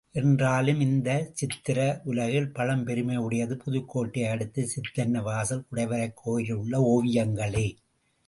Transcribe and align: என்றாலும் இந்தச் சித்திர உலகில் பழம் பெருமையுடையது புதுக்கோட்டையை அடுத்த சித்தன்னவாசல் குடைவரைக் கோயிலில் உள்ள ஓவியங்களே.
என்றாலும் 0.15 0.79
இந்தச் 0.79 1.35
சித்திர 1.35 1.79
உலகில் 2.03 2.51
பழம் 2.51 2.87
பெருமையுடையது 2.87 3.55
புதுக்கோட்டையை 3.65 4.29
அடுத்த 4.29 4.65
சித்தன்னவாசல் 4.75 5.63
குடைவரைக் 5.71 6.15
கோயிலில் 6.15 6.55
உள்ள 6.55 6.79
ஓவியங்களே. 6.87 7.67